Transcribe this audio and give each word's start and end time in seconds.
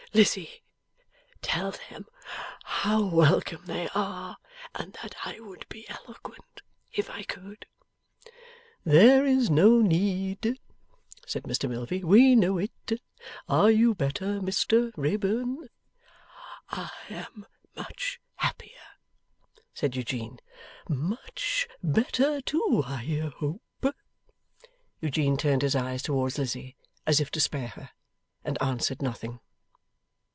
Lizzie, 0.13 0.61
tell 1.41 1.71
them 1.71 2.05
how 2.65 3.01
welcome 3.05 3.63
they 3.65 3.87
are, 3.95 4.35
and 4.75 4.91
that 5.01 5.15
I 5.23 5.39
would 5.39 5.65
be 5.69 5.87
eloquent 5.87 6.63
if 6.91 7.09
I 7.09 7.23
could.' 7.23 7.65
'There 8.83 9.25
is 9.25 9.49
no 9.49 9.79
need,' 9.79 10.59
said 11.25 11.43
Mr 11.43 11.69
Milvey. 11.69 12.03
'We 12.03 12.35
know 12.35 12.57
it. 12.57 12.91
Are 13.47 13.71
you 13.71 13.95
better, 13.95 14.41
Mr 14.41 14.91
Wrayburn?' 14.97 15.69
'I 16.71 16.91
am 17.09 17.45
much 17.77 18.19
happier,' 18.35 18.97
said 19.73 19.95
Eugene. 19.95 20.39
'Much 20.89 21.69
better 21.81 22.41
too, 22.41 22.83
I 22.85 23.31
hope?' 23.37 23.95
Eugene 24.99 25.37
turned 25.37 25.61
his 25.61 25.73
eyes 25.77 26.03
towards 26.03 26.37
Lizzie, 26.37 26.75
as 27.07 27.21
if 27.21 27.31
to 27.31 27.39
spare 27.39 27.69
her, 27.69 27.91
and 28.43 28.61
answered 28.61 29.01
nothing. 29.01 29.39